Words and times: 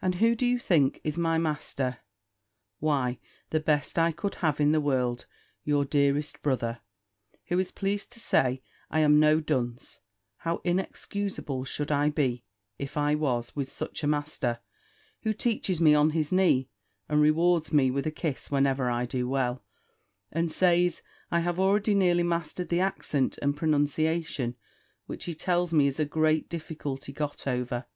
And 0.00 0.14
who, 0.22 0.36
do 0.36 0.46
you 0.46 0.60
think, 0.60 1.00
is 1.02 1.18
my 1.18 1.38
master? 1.38 1.98
Why, 2.78 3.18
the 3.50 3.58
best 3.58 3.98
I 3.98 4.12
could 4.12 4.36
have 4.36 4.60
in 4.60 4.70
the 4.70 4.80
world, 4.80 5.26
your 5.64 5.84
dearest 5.84 6.40
brother, 6.40 6.78
who 7.46 7.58
is 7.58 7.72
pleased 7.72 8.12
to 8.12 8.20
say, 8.20 8.62
I 8.92 9.00
am 9.00 9.18
no 9.18 9.40
dunce: 9.40 9.98
how 10.36 10.60
inexcusable 10.62 11.64
should 11.64 11.90
I 11.90 12.10
be, 12.10 12.44
if 12.78 12.96
I 12.96 13.16
was, 13.16 13.56
with 13.56 13.68
such 13.68 14.04
a 14.04 14.06
master, 14.06 14.60
who 15.22 15.32
teaches 15.32 15.80
me 15.80 15.96
on 15.96 16.10
his 16.10 16.30
knee, 16.30 16.68
and 17.08 17.20
rewards 17.20 17.72
me 17.72 17.90
with 17.90 18.06
a 18.06 18.12
kiss 18.12 18.52
whenever 18.52 18.88
I 18.88 19.04
do 19.04 19.28
well, 19.28 19.64
and 20.30 20.48
says, 20.48 21.02
I 21.32 21.40
have 21.40 21.58
already 21.58 21.96
nearly 21.96 22.22
mastered 22.22 22.68
the 22.68 22.78
accent 22.78 23.36
and 23.42 23.56
pronunciation, 23.56 24.54
which 25.06 25.24
he 25.24 25.34
tells 25.34 25.74
me 25.74 25.88
is 25.88 25.98
a 25.98 26.04
great 26.04 26.48
difficulty 26.48 27.12
got 27.12 27.48
over. 27.48 27.86